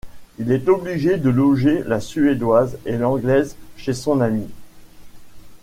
Il 0.39 0.51
est 0.51 0.67
obligé 0.67 1.19
de 1.19 1.29
loger 1.29 1.83
la 1.85 1.99
Suédoise 1.99 2.79
et 2.87 2.97
l'Anglaise 2.97 3.55
chez 3.77 3.93
son 3.93 4.19
ami... 4.19 4.47